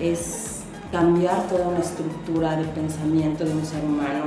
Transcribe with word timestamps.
es 0.00 0.60
cambiar 0.90 1.48
toda 1.48 1.68
una 1.68 1.80
estructura 1.80 2.56
de 2.56 2.64
pensamiento 2.64 3.44
de 3.44 3.52
un 3.52 3.64
ser 3.64 3.84
humano, 3.84 4.24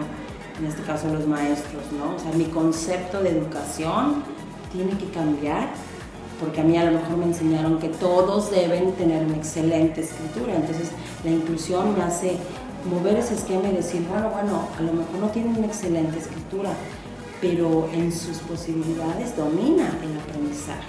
en 0.60 0.66
este 0.68 0.84
caso 0.84 1.08
los 1.08 1.26
maestros, 1.28 1.84
¿no? 1.92 2.16
O 2.16 2.20
sea, 2.20 2.32
mi 2.34 2.46
concepto 2.46 3.22
de 3.22 3.30
educación 3.30 4.24
tiene 4.72 4.92
que 4.98 5.10
cambiar 5.10 5.70
porque 6.40 6.62
a 6.62 6.64
mí 6.64 6.76
a 6.78 6.86
lo 6.86 6.94
mejor 6.94 7.18
me 7.18 7.26
enseñaron 7.26 7.78
que 7.78 7.90
todos 7.90 8.50
deben 8.50 8.94
tener 8.94 9.24
una 9.26 9.36
excelente 9.36 10.02
escritura, 10.02 10.56
entonces 10.56 10.90
la 11.24 11.32
inclusión 11.32 11.96
me 11.96 12.04
hace 12.04 12.38
mover 12.90 13.18
ese 13.18 13.36
esquema 13.36 13.70
y 13.70 13.76
decir, 13.76 14.04
bueno, 14.10 14.30
bueno, 14.30 14.68
a 14.78 14.82
lo 14.82 14.94
mejor 14.94 15.20
no 15.20 15.28
tienen 15.30 15.56
una 15.56 15.68
excelente 15.68 16.18
escritura, 16.18 16.72
pero 17.40 17.88
en 17.94 18.12
sus 18.12 18.40
posibilidades 18.40 19.38
domina 19.38 19.88
el 20.04 20.18
aprendizaje. 20.20 20.88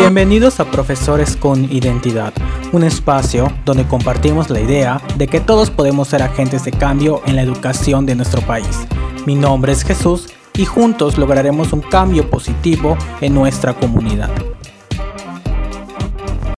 Bienvenidos 0.00 0.60
a 0.60 0.70
Profesores 0.70 1.34
con 1.34 1.64
Identidad, 1.72 2.32
un 2.72 2.84
espacio 2.84 3.52
donde 3.64 3.84
compartimos 3.84 4.48
la 4.48 4.60
idea 4.60 5.02
de 5.16 5.26
que 5.26 5.40
todos 5.40 5.72
podemos 5.72 6.06
ser 6.06 6.22
agentes 6.22 6.64
de 6.64 6.70
cambio 6.70 7.20
en 7.26 7.34
la 7.34 7.42
educación 7.42 8.06
de 8.06 8.14
nuestro 8.14 8.40
país. 8.42 8.86
Mi 9.26 9.34
nombre 9.34 9.72
es 9.72 9.82
Jesús 9.82 10.28
y 10.54 10.66
juntos 10.66 11.18
lograremos 11.18 11.72
un 11.72 11.80
cambio 11.80 12.30
positivo 12.30 12.96
en 13.20 13.34
nuestra 13.34 13.74
comunidad. 13.74 14.30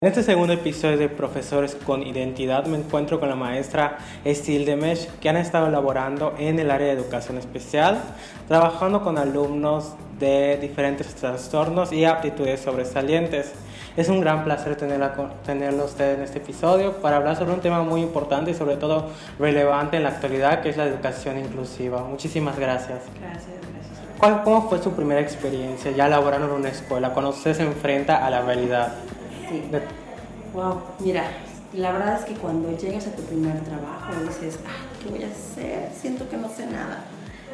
En 0.01 0.09
este 0.09 0.25
segundo 0.25 0.53
episodio 0.53 0.99
de 0.99 1.09
Profesores 1.09 1.77
con 1.77 2.03
Identidad 2.03 2.67
me 2.67 2.77
encuentro 2.77 3.21
con 3.21 3.29
la 3.29 3.37
maestra 3.37 3.99
Estil 4.25 4.65
Demesh, 4.65 5.07
que 5.21 5.29
han 5.29 5.37
estado 5.37 5.69
elaborando 5.69 6.35
en 6.39 6.59
el 6.59 6.73
área 6.73 6.89
de 6.89 6.93
educación 6.93 7.39
especial, 7.39 8.03
trabajando 8.49 9.03
con 9.03 9.17
alumnos 9.17 9.95
de 10.19 10.59
diferentes 10.59 11.15
trastornos 11.15 11.93
y 11.93 12.05
aptitudes 12.05 12.61
sobresalientes. 12.61 13.53
Es 13.97 14.09
un 14.09 14.21
gran 14.21 14.45
placer 14.45 14.77
tenerla, 14.77 15.15
tenerlo 15.45 15.85
usted 15.85 16.15
en 16.15 16.23
este 16.23 16.39
episodio 16.39 16.93
para 16.95 17.17
hablar 17.17 17.37
sobre 17.37 17.53
un 17.53 17.61
tema 17.61 17.83
muy 17.83 18.01
importante 18.01 18.53
y 18.53 18.55
sobre 18.55 18.77
todo 18.77 19.11
relevante 19.39 19.97
en 19.97 20.05
la 20.05 20.11
actualidad, 20.11 20.63
que 20.63 20.69
es 20.69 20.77
la 20.77 20.87
educación 20.87 21.39
inclusiva. 21.39 22.05
Muchísimas 22.05 22.57
gracias. 22.59 23.01
Gracias, 23.21 23.47
gracias. 23.47 24.19
¿Cuál, 24.19 24.43
¿Cómo 24.45 24.69
fue 24.69 24.83
su 24.83 24.93
primera 24.93 25.21
experiencia 25.21 25.91
ya 25.91 26.09
laborando 26.09 26.47
en 26.47 26.53
una 26.53 26.69
escuela, 26.69 27.11
cuando 27.13 27.31
usted 27.31 27.55
se 27.55 27.63
enfrenta 27.63 28.25
a 28.25 28.31
la 28.31 28.43
realidad? 28.43 28.93
Sí. 29.49 29.65
Wow, 30.55 30.81
mira, 31.01 31.25
la 31.73 31.93
verdad 31.93 32.19
es 32.21 32.25
que 32.25 32.35
cuando 32.35 32.77
llegas 32.77 33.07
a 33.07 33.13
tu 33.15 33.23
primer 33.25 33.61
trabajo 33.61 34.13
dices, 34.27 34.59
ay, 34.67 35.03
¿qué 35.03 35.11
voy 35.11 35.23
a 35.23 35.27
hacer? 35.27 35.91
Siento 35.95 36.29
que 36.29 36.37
no 36.37 36.49
sé 36.49 36.67
nada. 36.67 37.05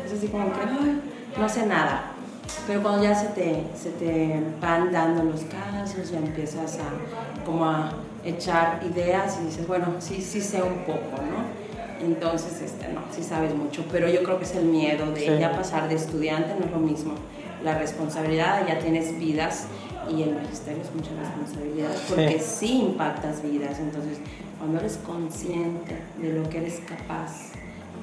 Es 0.04 0.12
así 0.12 0.28
como 0.28 0.52
que, 0.52 0.60
ay, 0.60 1.02
no 1.38 1.48
sé 1.48 1.66
nada. 1.66 2.13
Pero 2.66 2.82
cuando 2.82 3.02
ya 3.02 3.14
se 3.14 3.26
te, 3.28 3.64
se 3.80 3.90
te 3.90 4.40
van 4.60 4.92
dando 4.92 5.22
los 5.24 5.42
casos, 5.42 6.10
ya 6.10 6.18
empiezas 6.18 6.78
a 6.78 7.44
como 7.44 7.64
a 7.66 7.92
echar 8.24 8.80
ideas 8.90 9.38
y 9.42 9.46
dices, 9.46 9.66
bueno, 9.66 9.86
sí, 9.98 10.20
sí 10.22 10.40
sé 10.40 10.62
un 10.62 10.78
poco, 10.84 11.16
¿no? 11.18 12.04
Entonces, 12.04 12.60
este, 12.62 12.88
no, 12.92 13.00
sí 13.14 13.22
sabes 13.22 13.54
mucho, 13.54 13.84
pero 13.90 14.08
yo 14.08 14.22
creo 14.22 14.38
que 14.38 14.44
es 14.44 14.54
el 14.54 14.64
miedo 14.66 15.10
de 15.12 15.20
Sí. 15.20 15.38
ya 15.38 15.52
pasar 15.56 15.88
de 15.88 15.94
estudiante, 15.94 16.54
no 16.58 16.66
es 16.66 16.70
lo 16.70 16.78
mismo. 16.78 17.14
La 17.62 17.78
responsabilidad, 17.78 18.66
ya 18.66 18.78
tienes 18.78 19.18
vidas 19.18 19.66
y 20.10 20.22
el 20.22 20.34
magisterio 20.34 20.82
es 20.82 20.94
mucha 20.94 21.10
responsabilidad 21.18 21.90
porque 22.08 22.38
sí. 22.40 22.80
impactas 22.80 23.42
vidas. 23.42 23.78
Entonces, 23.78 24.18
cuando 24.58 24.80
eres 24.80 24.98
consciente 24.98 25.96
de 26.20 26.32
lo 26.32 26.48
que 26.50 26.58
eres 26.58 26.80
capaz 26.86 27.52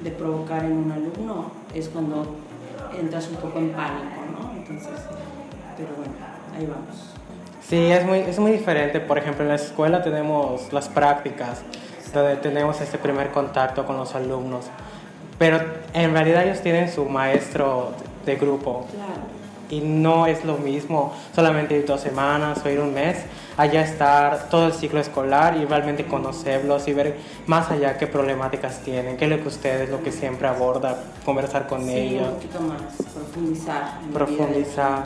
de 0.02 0.10
provocar 0.10 0.64
en 0.64 0.72
un 0.72 0.90
alumno, 0.92 1.52
es 1.74 1.88
cuando 1.88 2.36
entras 2.98 3.28
un 3.28 3.36
poco 3.36 3.58
en 3.58 3.70
pánico. 3.70 4.21
Entonces, 4.72 5.04
pero 5.76 5.88
bueno, 5.96 6.12
ahí 6.56 6.66
vamos. 6.66 7.08
Sí, 7.68 7.90
es 7.90 8.04
muy, 8.04 8.18
es 8.18 8.38
muy 8.38 8.52
diferente. 8.52 9.00
Por 9.00 9.18
ejemplo, 9.18 9.42
en 9.44 9.48
la 9.48 9.54
escuela 9.56 10.02
tenemos 10.02 10.72
las 10.72 10.88
prácticas, 10.88 11.62
donde 12.12 12.36
tenemos 12.36 12.80
este 12.80 12.98
primer 12.98 13.30
contacto 13.30 13.86
con 13.86 13.96
los 13.96 14.14
alumnos. 14.14 14.66
Pero 15.38 15.60
en 15.94 16.12
realidad 16.12 16.44
ellos 16.44 16.60
tienen 16.60 16.90
su 16.90 17.04
maestro 17.06 17.92
de 18.26 18.36
grupo 18.36 18.86
Claro. 18.92 19.12
y 19.70 19.80
no 19.80 20.26
es 20.26 20.44
lo 20.44 20.56
mismo 20.58 21.12
solamente 21.34 21.76
ir 21.76 21.86
dos 21.86 22.00
semanas 22.00 22.60
o 22.64 22.68
ir 22.68 22.78
un 22.80 22.92
mes, 22.94 23.18
allá 23.56 23.82
estar 23.82 24.48
todo 24.48 24.66
el 24.66 24.72
ciclo 24.72 25.00
escolar 25.00 25.56
y 25.56 25.64
realmente 25.64 26.06
conocerlos 26.06 26.88
y 26.88 26.92
ver 26.92 27.16
más 27.46 27.70
allá 27.70 27.98
qué 27.98 28.06
problemáticas 28.06 28.80
tienen, 28.80 29.16
qué 29.16 29.24
es 29.26 29.30
lo 29.30 29.40
que 29.42 29.48
ustedes, 29.48 29.90
lo 29.90 30.02
que 30.02 30.12
siempre 30.12 30.48
aborda, 30.48 31.02
conversar 31.24 31.66
con 31.66 31.84
Sí, 31.84 31.92
ellos, 31.92 32.28
un 32.28 32.34
poquito 32.34 32.60
más, 32.60 32.82
profundizar. 33.14 34.00
profundizar. 34.12 35.04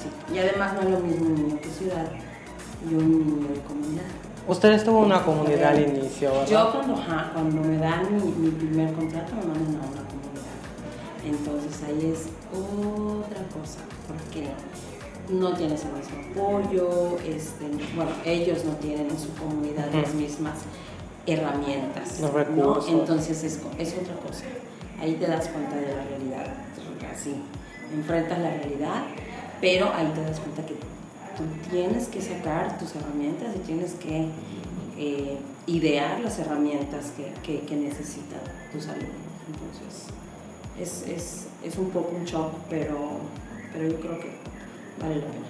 Sí. 0.00 0.34
Y 0.34 0.38
además 0.38 0.74
no 0.74 0.80
es 0.82 0.90
lo 0.90 0.98
mismo 1.00 1.26
un 1.26 1.34
niño 1.34 1.60
que 1.60 1.68
ciudad 1.70 2.06
y 2.88 2.94
un 2.94 3.10
niño 3.10 3.48
de 3.54 3.60
comunidad. 3.62 4.04
Ustedes 4.46 4.84
tuvo 4.84 4.98
una 4.98 5.22
comunidad 5.22 5.70
al 5.70 5.80
inicio, 5.80 6.30
¿verdad? 6.30 6.46
Yo 6.46 6.72
cuando, 6.72 6.94
ajá, 7.00 7.30
cuando 7.32 7.62
me 7.62 7.78
dan 7.78 8.14
mi, 8.14 8.22
mi 8.30 8.50
primer 8.50 8.92
contrato 8.92 9.32
me 9.36 9.46
mandan 9.46 9.76
a 9.76 9.86
una 9.86 10.02
comunidad. 10.04 11.24
Entonces 11.24 11.82
ahí 11.88 12.12
es 12.12 12.26
otra 12.52 13.42
cosa, 13.58 13.78
porque 14.06 14.48
no 15.28 15.54
tienes 15.54 15.84
el 15.84 15.92
mismo 15.92 16.42
apoyo, 16.42 17.18
este, 17.24 17.64
bueno, 17.94 18.10
ellos 18.24 18.64
no 18.64 18.72
tienen 18.76 19.10
en 19.10 19.18
su 19.18 19.32
comunidad 19.34 19.92
las 19.92 20.14
mismas 20.14 20.58
herramientas. 21.26 22.20
Los 22.20 22.32
¿no? 22.32 22.38
recursos. 22.38 22.88
Entonces 22.88 23.42
es, 23.44 23.60
es 23.78 23.94
otra 23.94 24.14
cosa. 24.16 24.44
Ahí 25.00 25.14
te 25.14 25.26
das 25.26 25.48
cuenta 25.48 25.76
de 25.76 25.94
la 25.94 26.04
realidad, 26.04 26.46
así, 27.12 27.34
enfrentas 27.92 28.38
la 28.38 28.50
realidad, 28.50 29.04
pero 29.60 29.92
ahí 29.92 30.10
te 30.14 30.22
das 30.22 30.40
cuenta 30.40 30.64
que 30.66 30.74
tú 30.74 31.44
tienes 31.70 32.08
que 32.08 32.20
sacar 32.20 32.78
tus 32.78 32.94
herramientas 32.94 33.56
y 33.56 33.58
tienes 33.60 33.92
que 33.94 34.28
eh, 34.96 35.38
idear 35.66 36.20
las 36.20 36.38
herramientas 36.38 37.12
que, 37.16 37.32
que, 37.42 37.66
que 37.66 37.76
necesitan 37.76 38.40
tus 38.72 38.86
alumnos. 38.86 39.10
Entonces, 39.48 40.06
es, 40.78 41.08
es, 41.08 41.46
es 41.64 41.78
un 41.78 41.90
poco 41.90 42.14
un 42.16 42.24
shock, 42.24 42.52
pero, 42.70 42.98
pero 43.72 43.88
yo 43.88 44.00
creo 44.00 44.20
que 44.20 44.53
vale 45.00 45.16
la 45.16 45.26
pena. 45.26 45.44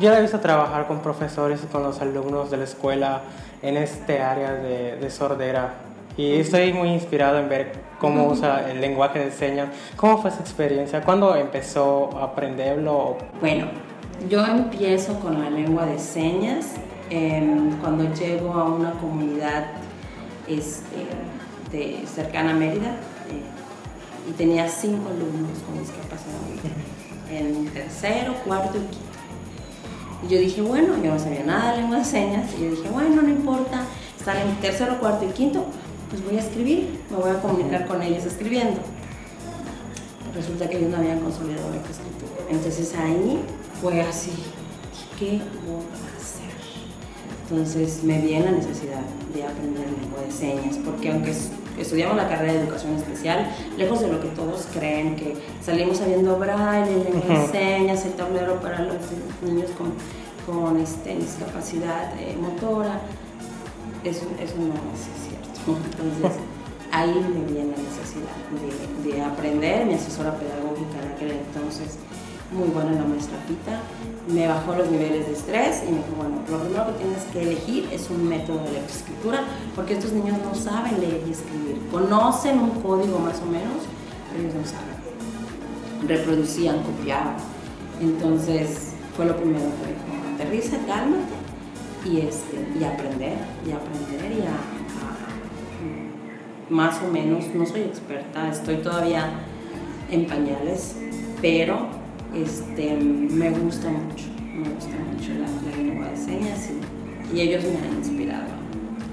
Yo 0.00 0.10
la 0.10 0.18
he 0.18 0.22
visto 0.22 0.40
trabajar 0.40 0.86
con 0.86 1.00
profesores 1.00 1.60
y 1.64 1.66
con 1.66 1.82
los 1.82 2.00
alumnos 2.00 2.50
de 2.50 2.58
la 2.58 2.64
escuela 2.64 3.22
en 3.62 3.76
este 3.76 4.20
área 4.20 4.52
de, 4.52 4.96
de 4.96 5.10
sordera 5.10 5.86
y 6.16 6.36
estoy 6.36 6.72
muy 6.72 6.88
inspirado 6.88 7.38
en 7.38 7.48
ver 7.48 7.72
cómo 8.00 8.26
usa 8.30 8.70
el 8.70 8.80
lenguaje 8.80 9.18
de 9.18 9.30
señas. 9.30 9.68
¿Cómo 9.96 10.18
fue 10.18 10.30
esa 10.30 10.40
experiencia? 10.40 11.02
¿Cuándo 11.02 11.36
empezó 11.36 12.16
a 12.16 12.24
aprenderlo? 12.24 13.18
Bueno, 13.40 13.66
yo 14.28 14.44
empiezo 14.44 15.18
con 15.20 15.40
la 15.40 15.50
lengua 15.50 15.84
de 15.86 15.98
señas 15.98 16.74
em, 17.10 17.76
cuando 17.78 18.12
llego 18.14 18.54
a 18.54 18.64
una 18.64 18.92
comunidad 18.92 19.66
este, 20.48 21.06
de, 21.70 22.06
cercana 22.06 22.52
a 22.52 22.54
Mérida 22.54 22.92
eh, 23.30 24.30
y 24.30 24.32
tenía 24.32 24.68
cinco 24.68 25.08
alumnos 25.10 25.58
con 25.66 25.78
discapacidad 25.78 26.38
en 27.30 27.66
tercero, 27.68 28.34
cuarto 28.44 28.78
y 28.78 28.80
quinto. 28.80 29.06
Y 30.24 30.28
yo 30.32 30.38
dije, 30.40 30.62
bueno, 30.62 30.94
yo 31.02 31.12
no 31.12 31.18
sabía 31.18 31.44
nada 31.44 31.72
de 31.72 31.82
lengua 31.82 31.98
de 31.98 32.04
señas 32.04 32.50
y 32.58 32.62
yo 32.62 32.70
dije, 32.70 32.88
bueno, 32.90 33.22
no 33.22 33.28
importa, 33.28 33.82
están 34.18 34.38
en 34.38 34.56
tercero, 34.56 34.98
cuarto 34.98 35.24
y 35.24 35.28
quinto, 35.28 35.66
pues 36.10 36.24
voy 36.24 36.36
a 36.36 36.40
escribir, 36.40 37.00
me 37.10 37.16
voy 37.16 37.30
a 37.30 37.40
comunicar 37.40 37.86
con 37.86 38.02
ellos 38.02 38.24
escribiendo 38.24 38.80
resulta 40.36 40.68
que 40.68 40.76
ellos 40.78 40.90
no 40.90 40.98
habían 40.98 41.20
consolidado 41.20 41.70
la 41.70 41.76
escritura. 41.76 42.44
Entonces 42.50 42.94
ahí 42.94 43.40
fue 43.80 44.00
así, 44.02 44.32
¿qué 45.18 45.40
voy 45.66 45.82
a 45.82 46.16
hacer? 46.16 46.52
Entonces 47.42 48.04
me 48.04 48.20
vi 48.20 48.34
en 48.34 48.44
la 48.44 48.50
necesidad 48.52 49.00
de 49.34 49.44
aprender 49.44 49.86
lengua 50.00 50.20
de 50.24 50.30
señas, 50.30 50.76
porque 50.84 51.10
aunque 51.10 51.34
estudiamos 51.78 52.16
la 52.16 52.28
carrera 52.28 52.52
de 52.54 52.60
educación 52.60 52.94
especial, 52.96 53.50
lejos 53.76 54.00
de 54.00 54.08
lo 54.08 54.20
que 54.20 54.28
todos 54.28 54.66
creen, 54.72 55.16
que 55.16 55.36
salimos 55.64 55.98
sabiendo 55.98 56.38
braille, 56.38 57.04
lengua 57.04 57.38
de 57.38 57.44
Ujú. 57.44 57.52
señas, 57.52 58.04
el 58.06 58.12
tablero 58.12 58.60
para 58.60 58.80
los 58.82 58.96
niños 59.42 59.70
con, 59.76 59.92
con 60.46 60.78
este, 60.80 61.16
discapacidad 61.16 62.12
eh, 62.18 62.36
motora, 62.40 63.00
eso, 64.04 64.26
eso 64.40 64.54
no 64.56 64.74
es 64.94 65.02
cierto. 65.28 65.80
Entonces, 65.90 66.40
ahí 66.92 67.08
me 67.14 67.52
vi 67.52 67.58
en 67.60 67.70
la 67.72 67.76
necesidad 67.76 68.36
de, 69.04 69.10
de 69.12 69.22
aprender. 69.22 69.84
Mi 69.86 69.94
asesora 69.94 70.32
pedagógica 70.38 71.02
en 71.02 71.12
aquel 71.12 71.30
entonces, 71.32 71.98
muy 72.52 72.68
buena 72.68 72.92
la 72.92 73.04
maestra 73.04 73.36
Pita, 73.46 73.80
me 74.32 74.46
bajó 74.48 74.74
los 74.76 74.90
niveles 74.90 75.26
de 75.26 75.32
estrés 75.32 75.82
y 75.86 75.90
me 75.92 75.98
dijo, 75.98 76.12
bueno, 76.16 76.36
lo 76.50 76.58
primero 76.58 76.86
que 76.86 76.92
tienes 77.04 77.22
que 77.32 77.42
elegir 77.42 77.88
es 77.92 78.08
un 78.10 78.28
método 78.28 78.62
de 78.64 78.72
lectoescritura, 78.72 79.40
porque 79.74 79.94
estos 79.94 80.12
niños 80.12 80.38
no 80.44 80.54
saben 80.54 81.00
leer 81.00 81.22
y 81.26 81.30
escribir. 81.32 81.80
Conocen 81.90 82.58
un 82.60 82.70
código 82.82 83.18
más 83.18 83.40
o 83.42 83.46
menos, 83.46 83.82
pero 84.30 84.42
ellos 84.42 84.54
no 84.54 84.64
saben. 84.64 84.96
Reproducían, 86.06 86.82
copiaban. 86.82 87.36
Entonces, 88.00 88.92
fue 89.16 89.26
lo 89.26 89.36
primero 89.36 89.64
que 89.64 89.88
dijo, 89.88 90.34
aterriza, 90.34 90.76
cálmate 90.86 91.34
y, 92.04 92.18
este, 92.20 92.56
y 92.78 92.84
aprender, 92.84 93.38
y 93.66 93.72
aprender 93.72 94.32
y 94.38 94.42
a, 94.42 94.50
a- 94.50 94.56
más 96.68 97.00
o 97.02 97.10
menos, 97.10 97.44
no 97.54 97.64
soy 97.64 97.82
experta, 97.82 98.48
estoy 98.50 98.76
todavía 98.78 99.30
en 100.10 100.26
pañales, 100.26 100.96
pero 101.40 101.86
este, 102.42 102.94
me 102.96 103.50
gusta 103.50 103.88
mucho, 103.88 104.26
me 104.38 104.68
gusta 104.68 104.94
mucho 105.12 105.32
la, 105.40 105.76
lengua 105.76 106.08
de 106.08 106.16
señas 106.16 106.70
y, 107.32 107.40
ellos 107.40 107.64
me 107.64 107.78
han 107.78 107.96
inspirado. 107.96 108.44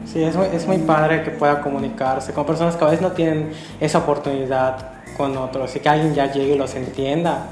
Sí, 0.06 0.22
es 0.22 0.36
muy, 0.36 0.48
es 0.54 0.68
muy 0.68 0.78
padre 0.80 1.24
que 1.24 1.32
pueda 1.32 1.62
comunicarse 1.62 2.34
con 2.34 2.46
personas 2.46 2.76
que 2.76 2.84
a 2.84 2.88
veces 2.88 3.02
no 3.02 3.12
tienen 3.14 3.52
esa 3.80 4.00
oportunidad 4.00 4.92
con 5.18 5.36
otros 5.38 5.76
y 5.76 5.80
que 5.80 5.90
alguien 5.90 6.14
ya 6.14 6.32
llegue 6.32 6.56
y 6.56 6.58
los 6.58 6.76
entienda, 6.76 7.48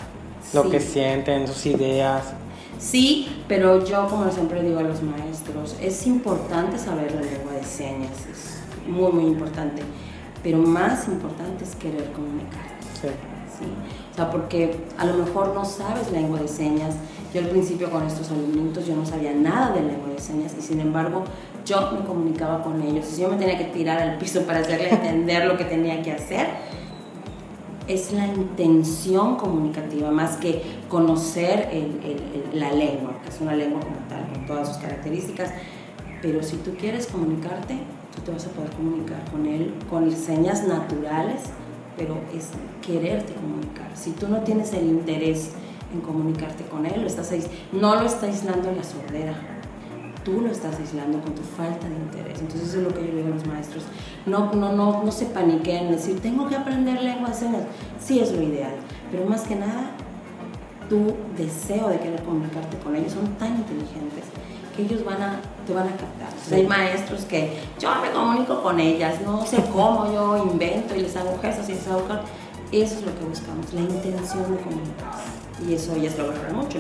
lo 0.54 0.70
que 0.70 0.80
sienten, 0.80 1.48
sus 1.48 1.66
ideas. 1.66 2.34
Sí, 2.80 3.44
pero 3.48 3.84
yo 3.86 4.08
como 4.08 4.30
siempre 4.32 4.62
digo 4.64 4.80
a 4.80 4.84
los 4.84 5.02
maestros, 5.02 5.76
es 5.82 6.06
importante 6.08 6.78
saber 6.78 7.14
la 7.14 7.22
lengua 7.22 7.54
de 7.54 7.64
señas, 7.64 8.12
es 8.32 8.90
muy, 8.90 9.12
muy 9.12 9.26
importante, 9.26 9.84
pero 10.44 10.58
más 10.58 11.08
importante 11.08 11.64
es 11.64 11.76
querer 11.76 12.12
comunicar. 12.12 12.66
Sí. 13.02 13.08
¿Sí? 13.62 13.68
O 14.12 14.16
sea, 14.16 14.30
porque 14.30 14.76
a 14.98 15.06
lo 15.06 15.14
mejor 15.14 15.54
no 15.54 15.64
sabes 15.64 16.12
lengua 16.12 16.40
de 16.40 16.48
señas. 16.48 16.96
Yo 17.34 17.40
al 17.40 17.48
principio 17.48 17.90
con 17.90 18.06
estos 18.06 18.30
alumnitos 18.30 18.86
yo 18.86 18.96
no 18.96 19.06
sabía 19.06 19.34
nada 19.34 19.72
de 19.72 19.82
lengua 19.82 20.10
de 20.10 20.20
señas 20.20 20.54
y 20.58 20.62
sin 20.62 20.82
embargo 20.82 21.24
yo 21.66 21.92
me 21.94 22.06
comunicaba 22.06 22.62
con 22.62 22.82
ellos. 22.82 23.06
Si 23.06 23.22
yo 23.22 23.30
me 23.30 23.38
tenía 23.38 23.58
que 23.58 23.66
tirar 23.66 24.02
al 24.02 24.18
piso 24.18 24.42
para 24.42 24.60
hacerle 24.60 24.90
entender 24.92 25.46
lo 25.46 25.58
que 25.58 25.64
tenía 25.64 26.02
que 26.02 26.12
hacer, 26.12 26.48
es 27.88 28.12
la 28.12 28.28
intención 28.28 29.38
comunicativa 29.38 30.12
más 30.12 30.38
que 30.38 30.62
conocer 30.88 31.70
la 32.54 32.72
lengua, 32.72 33.16
que 33.24 33.30
es 33.30 33.42
una 33.42 33.56
lengua 33.56 33.80
como 33.80 33.96
tal, 34.08 34.30
con 34.32 34.46
todas 34.46 34.68
sus 34.68 34.78
características. 34.78 35.52
Pero 36.22 36.44
si 36.44 36.58
tú 36.58 36.76
quieres 36.80 37.08
comunicarte, 37.08 37.78
tú 38.16 38.22
te 38.22 38.32
vas 38.32 38.46
a 38.46 38.50
poder 38.50 38.72
comunicar 38.72 39.24
con 39.32 39.46
él 39.46 39.74
con 39.90 40.12
señas 40.12 40.68
naturales 40.68 41.42
pero 42.02 42.16
es 42.36 42.50
quererte 42.82 43.34
comunicar. 43.34 43.92
Si 43.94 44.12
tú 44.12 44.28
no 44.28 44.40
tienes 44.40 44.74
el 44.74 44.88
interés 44.88 45.52
en 45.94 46.02
comunicarte 46.02 46.64
con 46.64 46.88
él, 46.88 47.02
lo 47.02 47.08
estás 47.08 47.32
no 47.72 47.96
lo 47.96 48.06
está 48.08 48.26
aislando 48.26 48.70
en 48.70 48.78
la 48.78 48.84
sordera, 48.84 49.36
tú 50.26 50.42
lo 50.42 50.50
estás 50.50 50.80
aislando 50.80 51.22
con 51.22 51.36
tu 51.36 51.44
falta 51.44 51.88
de 51.88 51.96
interés. 51.96 52.40
Entonces 52.40 52.70
eso 52.70 52.80
es 52.80 52.84
lo 52.86 52.94
que 52.94 53.06
yo 53.06 53.16
digo 53.16 53.28
a 53.28 53.36
los 53.36 53.46
maestros. 53.46 53.84
No, 54.26 54.52
no, 54.54 54.74
no, 54.74 55.04
no 55.04 55.12
se 55.12 55.26
paniquen 55.28 55.86
en 55.86 55.92
decir, 55.92 56.20
tengo 56.22 56.48
que 56.48 56.56
aprender 56.56 57.04
lengua 57.04 57.30
de 57.30 57.36
señas. 57.36 57.64
Sí 58.04 58.20
es 58.20 58.32
lo 58.32 58.42
ideal, 58.42 58.74
pero 59.12 59.26
más 59.26 59.42
que 59.44 59.56
nada, 59.56 59.92
tu 60.90 61.14
deseo 61.38 61.88
de 61.90 62.00
querer 62.00 62.24
comunicarte 62.24 62.78
con 62.80 62.96
ellos 62.96 63.14
son 63.14 63.28
tan 63.36 63.58
inteligentes 63.58 64.26
que 64.76 64.84
ellos 64.84 65.04
van 65.04 65.22
a, 65.22 65.40
te 65.66 65.74
van 65.74 65.88
a 65.88 65.92
captar. 65.92 66.30
Hay 66.52 66.66
maestros 66.66 67.26
que 67.26 67.58
yo 67.80 67.90
me 68.02 68.12
comunico 68.12 68.62
con 68.62 68.80
ellas, 68.80 69.22
no 69.26 69.46
sé 69.46 69.64
cómo, 69.72 70.12
yo 70.12 70.38
invento 70.52 70.96
y 70.96 71.02
les 71.02 71.16
hago 71.16 71.38
gestos 71.42 71.70
y 71.70 71.74
les 71.74 71.88
hago... 71.88 72.02
Eso 72.72 72.96
es 73.00 73.06
lo 73.06 73.14
que 73.18 73.26
buscamos, 73.26 73.74
la 73.74 73.82
intención 73.82 74.56
de 74.56 74.62
comunicarse. 74.62 75.24
Y 75.68 75.74
eso 75.74 75.94
ellas 75.94 76.18
lo 76.18 76.28
valoran 76.28 76.56
mucho. 76.56 76.78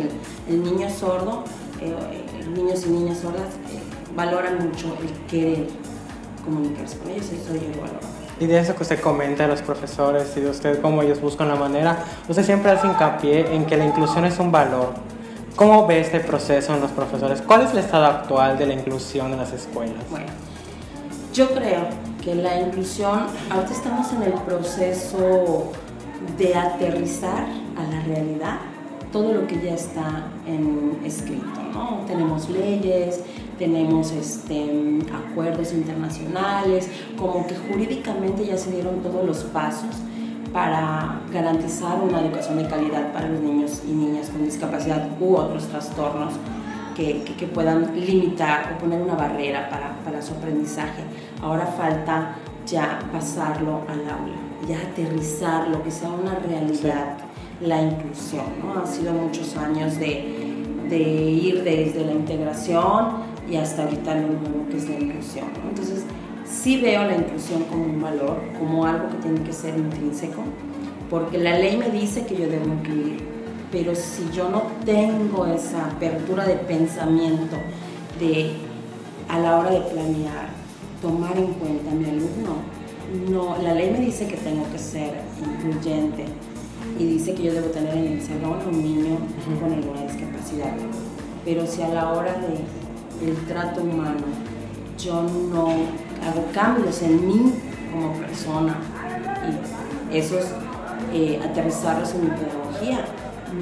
El, 0.47 0.63
niño 0.63 0.89
sordo, 0.89 1.43
eh, 1.81 1.93
eh, 1.93 2.47
niños 2.47 2.85
y 2.85 2.89
niñas 2.89 3.19
sordas 3.19 3.55
eh, 3.69 3.81
valoran 4.15 4.65
mucho 4.65 4.95
el 5.01 5.11
querer 5.27 5.67
comunicarse 6.45 6.97
con 6.97 7.11
ellos, 7.11 7.25
eso 7.25 7.53
yo 7.53 7.75
lo 7.75 7.81
valoro. 7.81 7.99
Y 8.39 8.47
de 8.47 8.59
eso 8.59 8.73
que 8.73 8.83
usted 8.83 9.01
comenta 9.01 9.43
de 9.43 9.49
los 9.49 9.61
profesores 9.61 10.35
y 10.35 10.39
de 10.39 10.49
usted 10.49 10.81
cómo 10.81 11.03
ellos 11.03 11.21
buscan 11.21 11.49
la 11.49 11.55
manera, 11.55 12.05
usted 12.27 12.43
siempre 12.43 12.71
hace 12.71 12.87
hincapié 12.87 13.53
en 13.53 13.65
que 13.65 13.77
la 13.77 13.85
inclusión 13.85 14.25
es 14.25 14.39
un 14.39 14.51
valor 14.51 14.93
¿Cómo 15.55 15.85
ve 15.85 15.99
este 15.99 16.19
proceso 16.19 16.73
en 16.73 16.81
los 16.81 16.91
profesores? 16.91 17.41
¿Cuál 17.41 17.63
es 17.63 17.71
el 17.71 17.79
estado 17.79 18.05
actual 18.05 18.57
de 18.57 18.65
la 18.65 18.73
inclusión 18.73 19.31
en 19.31 19.37
las 19.37 19.51
escuelas? 19.51 20.09
Bueno, 20.09 20.27
yo 21.33 21.49
creo 21.49 21.87
que 22.23 22.35
la 22.35 22.61
inclusión, 22.61 23.27
ahorita 23.49 23.73
estamos 23.73 24.11
en 24.13 24.23
el 24.23 24.33
proceso 24.33 25.71
de 26.37 26.55
aterrizar 26.55 27.47
a 27.77 27.83
la 27.83 28.01
realidad 28.03 28.59
todo 29.11 29.33
lo 29.33 29.45
que 29.45 29.61
ya 29.61 29.73
está 29.73 30.27
en 30.47 30.99
escrito, 31.03 31.61
¿no? 31.73 32.05
Tenemos 32.07 32.49
leyes, 32.49 33.19
tenemos 33.59 34.11
este, 34.11 34.99
acuerdos 35.13 35.73
internacionales, 35.73 36.89
como 37.17 37.45
que 37.45 37.55
jurídicamente 37.55 38.45
ya 38.45 38.57
se 38.57 38.71
dieron 38.71 39.01
todos 39.01 39.25
los 39.25 39.43
pasos 39.45 39.97
para 40.53 41.21
garantizar 41.31 41.97
una 42.01 42.21
educación 42.21 42.57
de 42.57 42.67
calidad 42.67 43.13
para 43.13 43.29
los 43.29 43.39
niños 43.39 43.83
y 43.87 43.91
niñas 43.91 44.29
con 44.29 44.43
discapacidad 44.43 45.07
u 45.19 45.35
otros 45.35 45.67
trastornos 45.67 46.33
que, 46.95 47.23
que, 47.37 47.47
puedan 47.47 47.97
limitar 47.99 48.73
o 48.73 48.77
poner 48.79 49.01
una 49.01 49.15
barrera 49.15 49.69
para, 49.69 49.95
para, 50.03 50.21
su 50.21 50.33
aprendizaje. 50.33 51.03
Ahora 51.41 51.65
falta 51.65 52.35
ya 52.65 52.99
pasarlo 53.11 53.81
al 53.87 54.01
aula, 54.01 54.35
ya 54.67 54.77
aterrizarlo, 54.77 55.81
que 55.83 55.89
sea 55.89 56.09
una 56.09 56.35
realidad 56.35 57.17
la 57.61 57.81
inclusión. 57.81 58.45
¿no? 58.61 58.81
Han 58.81 58.87
sido 58.87 59.13
muchos 59.13 59.55
años 59.55 59.97
de, 59.99 60.53
de, 60.89 60.99
ir 60.99 61.63
desde 61.63 62.05
la 62.05 62.11
integración 62.11 63.31
y 63.49 63.55
hasta 63.55 63.83
ahorita 63.83 64.15
lo 64.15 64.27
nuevo 64.27 64.67
que 64.69 64.77
es 64.77 64.89
la 64.89 64.99
inclusión. 64.99 65.47
Entonces, 65.69 66.03
sí 66.51 66.81
veo 66.81 67.03
la 67.03 67.15
inclusión 67.15 67.63
como 67.63 67.85
un 67.85 68.01
valor, 68.01 68.41
como 68.59 68.85
algo 68.85 69.09
que 69.09 69.17
tiene 69.17 69.41
que 69.41 69.53
ser 69.53 69.77
intrínseco, 69.77 70.43
porque 71.09 71.37
la 71.37 71.57
ley 71.57 71.77
me 71.77 71.89
dice 71.89 72.25
que 72.25 72.35
yo 72.35 72.47
debo 72.47 72.65
incluir, 72.65 73.19
pero 73.71 73.95
si 73.95 74.29
yo 74.33 74.49
no 74.49 74.63
tengo 74.85 75.45
esa 75.45 75.85
apertura 75.85 76.45
de 76.45 76.55
pensamiento 76.55 77.55
de 78.19 78.51
a 79.29 79.39
la 79.39 79.59
hora 79.59 79.71
de 79.71 79.79
planear, 79.81 80.49
tomar 81.01 81.37
en 81.37 81.53
cuenta 81.53 81.91
a 81.91 81.95
mi 81.95 82.05
alumno, 82.05 82.55
no, 83.29 83.57
la 83.61 83.73
ley 83.73 83.91
me 83.91 83.99
dice 83.99 84.27
que 84.27 84.37
tengo 84.37 84.69
que 84.71 84.77
ser 84.77 85.21
incluyente 85.39 86.25
y 86.99 87.05
dice 87.05 87.33
que 87.33 87.43
yo 87.43 87.53
debo 87.53 87.67
tener 87.67 87.95
en 87.95 88.13
el 88.13 88.21
salón 88.21 88.59
un 88.69 88.83
niño 88.83 89.17
con 89.59 89.71
alguna 89.71 90.01
discapacidad, 90.01 90.73
pero 91.45 91.65
si 91.65 91.81
a 91.81 91.89
la 91.89 92.11
hora 92.11 92.33
de 92.33 93.27
el 93.27 93.35
trato 93.45 93.81
humano 93.81 94.25
yo 94.97 95.23
no 95.23 96.10
hago 96.27 96.45
cambios 96.53 97.01
en 97.01 97.27
mí 97.27 97.53
como 97.91 98.13
persona 98.13 98.77
y 100.11 100.17
esos 100.17 100.45
eh, 101.13 101.41
aterrizarlos 101.43 102.13
en 102.13 102.25
mi 102.25 102.29
pedagogía, 102.31 103.05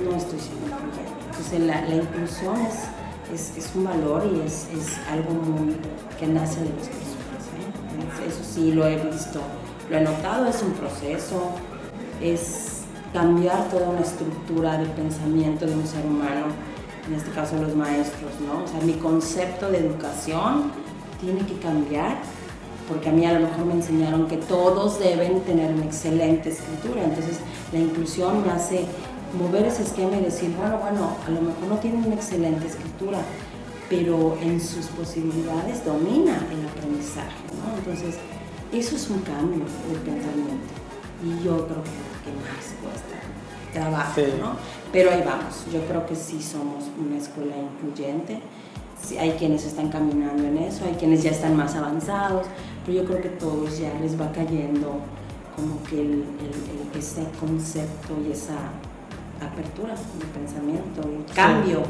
no 0.04 0.16
estoy 0.16 0.40
siendo 0.40 0.68
incluyente. 0.68 1.00
Entonces 1.30 1.60
la, 1.62 1.96
inclusión 1.96 2.56
es, 3.34 3.58
es, 3.58 3.76
un 3.76 3.86
valor 3.86 4.24
y 4.32 4.46
es, 4.46 4.68
es, 4.74 5.00
algo 5.12 5.32
muy 5.32 5.76
que 6.20 6.28
nace 6.28 6.60
de 6.60 6.70
las 6.70 6.88
personas. 6.88 7.44
¿eh? 7.58 8.28
Eso 8.28 8.44
sí 8.44 8.72
lo 8.72 8.86
he 8.86 8.98
visto, 8.98 9.42
lo 9.90 9.98
he 9.98 10.02
notado, 10.02 10.48
es 10.48 10.62
un 10.62 10.74
proceso, 10.74 11.52
es 12.22 12.82
cambiar 13.14 13.70
toda 13.70 13.90
una 13.90 14.02
estructura 14.02 14.78
de 14.78 14.86
pensamiento 14.88 15.66
de 15.66 15.74
un 15.74 15.88
ser 15.88 16.06
humano, 16.06 16.48
en 17.08 17.16
este 17.16 17.32
caso 17.32 17.58
los 17.58 17.76
maestros, 17.76 18.32
¿no? 18.46 18.64
O 18.64 18.68
sea, 18.68 18.82
mi 18.82 18.94
concepto 18.94 19.72
de 19.72 19.80
educación 19.80 20.72
tiene 21.20 21.44
que 21.46 21.58
cambiar 21.58 22.18
porque 22.90 23.10
a 23.10 23.12
mí 23.12 23.26
a 23.26 23.34
lo 23.34 23.48
mejor 23.48 23.66
me 23.66 23.74
enseñaron 23.74 24.28
que 24.28 24.38
todos 24.38 25.00
deben 25.00 25.42
tener 25.42 25.72
una 25.72 25.86
excelente 25.86 26.50
escritura, 26.50 27.04
entonces 27.04 27.38
la 27.72 27.80
inclusión 27.80 28.44
me 28.44 28.52
hace 28.52 28.86
mover 29.38 29.66
ese 29.68 29.84
esquema 29.84 30.18
y 30.18 30.22
decir, 30.22 30.54
bueno, 30.58 30.80
bueno, 30.80 31.16
a 31.26 31.30
lo 31.30 31.42
mejor 31.42 31.64
no 31.70 31.78
tienen 31.78 32.04
una 32.04 32.16
excelente 32.16 32.66
escritura, 32.66 33.20
pero 33.90 34.38
en 34.42 34.60
sus 34.60 34.88
posibilidades 34.88 35.86
domina 35.86 36.38
el 36.52 36.68
aprendizaje, 36.68 37.44
¿no? 37.54 37.78
Entonces, 37.78 38.16
eso 38.74 38.96
es 38.96 39.10
un 39.10 39.20
cambio 39.22 39.60
de 39.60 40.00
pensamiento. 40.00 40.74
Y 41.24 41.44
yo 41.44 41.66
creo 41.66 41.84
que, 41.84 42.32
más 42.32 42.76
cuesta 42.82 43.18
trabajo, 43.74 44.22
¿no? 44.40 44.56
Pero 44.92 45.12
ahí 45.12 45.24
vamos, 45.24 45.66
yo 45.72 45.82
creo 45.86 46.06
que 46.06 46.16
sí 46.16 46.42
somos 46.42 46.86
una 47.00 47.18
escuela 47.18 47.56
incluyente, 47.58 48.42
hay 49.20 49.32
quienes 49.32 49.66
están 49.66 49.90
caminando 49.90 50.44
en 50.44 50.58
eso, 50.58 50.86
hay 50.86 50.94
quienes 50.94 51.24
ya 51.24 51.32
están 51.32 51.56
más 51.56 51.76
avanzados, 51.76 52.46
pero 52.86 53.02
yo 53.02 53.06
creo 53.06 53.22
que 53.22 53.30
todos 53.30 53.78
ya 53.80 53.94
les 54.02 54.20
va 54.20 54.32
cayendo 54.32 55.00
como 55.56 55.84
que 55.84 56.02
el, 56.02 56.24
ese 56.98 57.26
concepto 57.40 58.16
y 58.28 58.32
esa 58.32 58.56
apertura 59.42 59.94
de 59.94 60.26
pensamiento, 60.40 61.02
cambio, 61.34 61.84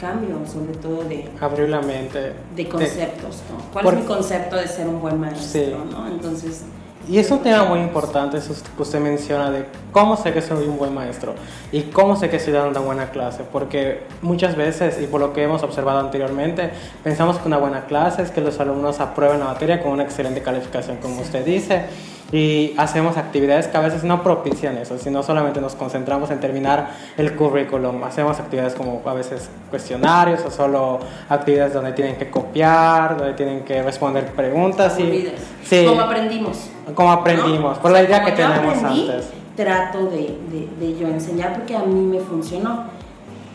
cambio 0.00 0.46
sobre 0.46 0.74
todo 0.74 1.04
de... 1.04 1.28
Abrir 1.40 1.68
la 1.68 1.80
mente. 1.80 2.32
De 2.54 2.68
conceptos, 2.68 3.42
¿no? 3.50 3.72
¿Cuál 3.72 3.86
es 3.86 4.00
mi 4.02 4.06
concepto 4.06 4.56
de 4.56 4.68
ser 4.68 4.88
un 4.88 5.00
buen 5.00 5.20
maestro, 5.20 5.84
¿no? 5.84 6.08
Entonces 6.08 6.62
y 7.08 7.18
es 7.18 7.30
un 7.30 7.40
tema 7.40 7.64
muy 7.64 7.80
importante, 7.80 8.38
eso 8.38 8.54
que 8.76 8.82
usted 8.82 9.00
menciona, 9.00 9.50
de 9.50 9.66
cómo 9.90 10.16
sé 10.16 10.32
que 10.32 10.40
soy 10.40 10.66
un 10.66 10.78
buen 10.78 10.94
maestro 10.94 11.34
y 11.72 11.82
cómo 11.82 12.16
sé 12.16 12.30
que 12.30 12.36
estoy 12.36 12.52
dando 12.52 12.70
una 12.70 12.80
buena 12.80 13.10
clase, 13.10 13.42
porque 13.50 14.02
muchas 14.22 14.56
veces, 14.56 15.00
y 15.02 15.06
por 15.06 15.20
lo 15.20 15.32
que 15.32 15.42
hemos 15.42 15.62
observado 15.62 15.98
anteriormente, 15.98 16.70
pensamos 17.02 17.38
que 17.38 17.48
una 17.48 17.58
buena 17.58 17.86
clase 17.86 18.22
es 18.22 18.30
que 18.30 18.40
los 18.40 18.60
alumnos 18.60 19.00
aprueben 19.00 19.40
la 19.40 19.46
materia 19.46 19.82
con 19.82 19.92
una 19.92 20.04
excelente 20.04 20.42
calificación, 20.42 20.98
como 20.98 21.20
usted 21.20 21.44
dice, 21.44 21.86
y 22.32 22.74
hacemos 22.78 23.16
actividades 23.16 23.68
que 23.68 23.76
a 23.76 23.80
veces 23.80 24.04
no 24.04 24.22
propician 24.22 24.78
eso, 24.78 24.98
sino 24.98 25.22
solamente 25.22 25.60
nos 25.60 25.74
concentramos 25.74 26.30
en 26.30 26.40
terminar 26.40 26.90
el 27.16 27.36
currículum. 27.36 28.02
Hacemos 28.04 28.40
actividades 28.40 28.74
como 28.74 29.02
a 29.04 29.12
veces 29.12 29.50
cuestionarios 29.70 30.42
o 30.44 30.50
solo 30.50 30.98
actividades 31.28 31.74
donde 31.74 31.92
tienen 31.92 32.16
que 32.16 32.30
copiar, 32.30 33.18
donde 33.18 33.34
tienen 33.34 33.64
que 33.64 33.82
responder 33.82 34.32
preguntas. 34.32 34.98
Y, 34.98 35.32
sí, 35.62 35.84
como 35.86 36.00
aprendimos. 36.00 36.70
Como 36.94 37.12
aprendimos, 37.12 37.78
por 37.78 37.92
la 37.92 38.02
idea 38.02 38.24
que 38.24 38.32
tenemos 38.32 38.82
antes. 38.82 39.28
Trato 39.54 40.06
de, 40.06 40.38
de, 40.50 40.68
de 40.80 40.98
yo 40.98 41.06
enseñar 41.08 41.54
porque 41.54 41.76
a 41.76 41.82
mí 41.82 42.00
me 42.06 42.20
funcionó 42.20 42.86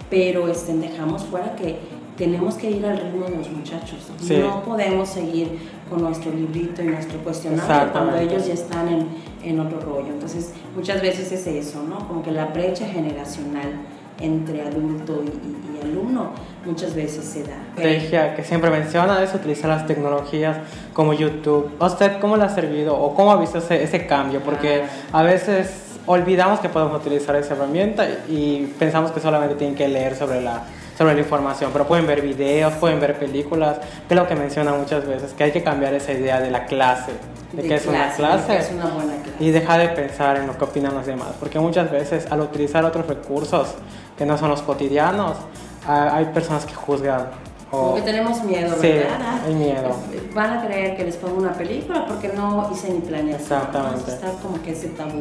pero 0.09 0.47
este, 0.47 0.73
dejamos 0.73 1.23
fuera 1.25 1.55
que 1.55 1.77
tenemos 2.17 2.55
que 2.55 2.71
ir 2.71 2.85
al 2.85 2.97
ritmo 2.97 3.25
de 3.25 3.37
los 3.37 3.49
muchachos. 3.49 3.99
No 4.29 4.63
podemos 4.63 5.09
seguir 5.09 5.59
con 5.89 6.01
nuestro 6.01 6.31
librito 6.31 6.81
y 6.81 6.87
nuestro 6.87 7.19
cuestionario 7.19 7.91
cuando 7.91 8.17
ellos 8.17 8.47
ya 8.47 8.53
están 8.53 8.87
en, 8.87 9.07
en, 9.43 9.59
otro 9.59 9.79
rollo. 9.79 10.07
Entonces, 10.07 10.53
muchas 10.75 11.01
veces 11.01 11.31
es 11.31 11.47
eso, 11.47 11.83
¿no? 11.83 12.07
Como 12.07 12.23
que 12.23 12.31
la 12.31 12.45
brecha 12.45 12.85
generacional 12.85 13.71
entre 14.19 14.61
adulto 14.61 15.23
y, 15.23 15.67
alumno 15.83 16.31
muchas 16.65 16.95
veces 16.95 17.23
se 17.23 17.43
da. 17.43 17.55
Estrategia 17.75 18.35
que 18.35 18.43
siempre 18.43 18.69
menciona 18.71 19.21
es 19.23 19.33
utilizar 19.33 19.69
las 19.69 19.85
tecnologías 19.85 20.57
como 20.91 21.13
YouTube. 21.13 21.71
¿Usted 21.79 22.19
cómo 22.19 22.35
le 22.35 22.43
ha 22.43 22.49
servido 22.49 22.97
o 22.97 23.13
cómo 23.13 23.31
ha 23.31 23.37
visto 23.37 23.59
ese, 23.59 23.83
ese 23.83 24.07
cambio? 24.07 24.41
Porque 24.41 24.83
ah. 25.13 25.19
a 25.19 25.23
veces 25.23 25.99
olvidamos 26.07 26.59
que 26.59 26.69
podemos 26.69 26.99
utilizar 26.99 27.35
esa 27.35 27.53
herramienta 27.53 28.07
y 28.27 28.73
pensamos 28.79 29.11
que 29.11 29.19
solamente 29.19 29.55
tienen 29.55 29.75
que 29.75 29.87
leer 29.87 30.15
sobre 30.15 30.41
la, 30.41 30.63
sobre 30.97 31.13
la 31.13 31.19
información, 31.19 31.69
pero 31.71 31.87
pueden 31.87 32.07
ver 32.07 32.21
videos, 32.21 32.73
pueden 32.73 32.99
ver 32.99 33.19
películas, 33.19 33.77
que 34.07 34.13
es 34.13 34.19
lo 34.19 34.27
que 34.27 34.35
menciona 34.35 34.73
muchas 34.73 35.05
veces, 35.05 35.33
que 35.33 35.43
hay 35.43 35.51
que 35.51 35.63
cambiar 35.63 35.93
esa 35.93 36.11
idea 36.11 36.39
de 36.39 36.49
la 36.49 36.65
clase, 36.65 37.11
de, 37.53 37.61
que 37.61 37.75
es 37.75 37.85
una 37.85 38.11
clase, 38.13 38.57
es 38.57 38.71
una 38.71 38.89
clase 38.89 39.17
y 39.39 39.51
dejar 39.51 39.79
de 39.79 39.89
pensar 39.89 40.37
en 40.37 40.47
lo 40.47 40.57
que 40.57 40.63
opinan 40.63 40.95
los 40.95 41.05
demás, 41.05 41.29
porque 41.39 41.59
muchas 41.59 41.91
veces 41.91 42.25
al 42.31 42.41
utilizar 42.41 42.83
otros 42.83 43.05
recursos 43.05 43.75
que 44.17 44.25
no 44.25 44.37
son 44.37 44.49
los 44.49 44.63
cotidianos, 44.63 45.37
hay 45.85 46.25
personas 46.25 46.65
que 46.65 46.73
juzgan 46.73 47.27
como 47.69 47.95
que 47.95 48.01
tenemos 48.01 48.41
miedo, 48.45 48.75
¿verdad? 48.79 49.41
hay 49.45 49.53
miedo. 49.53 49.93
Van 50.33 50.57
a 50.57 50.65
creer 50.65 50.95
que 50.95 51.03
les 51.03 51.17
pongo 51.17 51.37
una 51.37 51.51
película 51.51 52.05
porque 52.05 52.29
no 52.29 52.69
hice 52.71 52.93
ni 52.93 53.01
planeación. 53.01 53.41
Exactamente. 53.41 54.09
Está 54.09 54.31
como 54.41 54.61
que 54.61 54.71
ese 54.71 54.87
tabú 54.89 55.19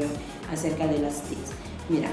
acerca 0.52 0.86
de 0.86 0.98
las 0.98 1.22
TICs. 1.22 1.50
Mira, 1.88 2.08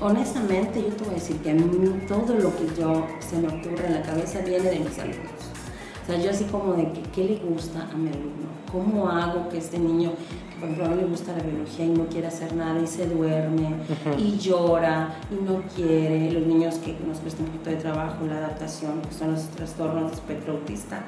honestamente 0.00 0.82
yo 0.82 0.88
te 0.88 1.04
voy 1.04 1.12
a 1.12 1.14
decir 1.14 1.36
que 1.38 1.50
a 1.50 1.54
mí 1.54 1.62
todo 2.06 2.34
lo 2.34 2.54
que 2.56 2.66
yo 2.78 3.06
se 3.20 3.38
me 3.38 3.48
ocurre 3.48 3.86
en 3.86 3.94
la 3.94 4.02
cabeza 4.02 4.40
viene 4.40 4.70
de 4.70 4.80
mis 4.80 4.98
alumnos. 4.98 5.56
O 6.02 6.06
sea, 6.06 6.20
yo 6.20 6.30
así 6.30 6.44
como 6.44 6.74
de 6.74 6.92
que, 6.92 7.02
qué 7.12 7.24
le 7.24 7.36
gusta 7.36 7.88
a 7.92 7.96
mi 7.96 8.08
alumno, 8.08 8.46
cómo 8.70 9.08
hago 9.08 9.48
que 9.48 9.58
este 9.58 9.78
niño, 9.78 10.12
que 10.50 10.60
por 10.60 10.68
ejemplo 10.68 10.88
no 10.88 10.96
le 11.02 11.04
gusta 11.04 11.32
la 11.36 11.42
biología 11.42 11.84
y 11.84 11.90
no 11.90 12.06
quiere 12.06 12.28
hacer 12.28 12.54
nada 12.54 12.80
y 12.80 12.86
se 12.86 13.06
duerme 13.06 13.74
y 14.16 14.38
llora 14.38 15.16
y 15.32 15.44
no 15.44 15.62
quiere, 15.74 16.30
los 16.30 16.46
niños 16.46 16.76
que 16.76 16.96
nos 17.06 17.18
cuesta 17.18 17.42
un 17.42 17.48
poquito 17.48 17.70
de 17.70 17.76
trabajo 17.76 18.24
la 18.24 18.36
adaptación, 18.36 19.02
que 19.02 19.14
son 19.14 19.32
los 19.32 19.48
trastornos 19.48 20.10
de 20.10 20.14
espectro 20.14 20.52
autista. 20.52 21.04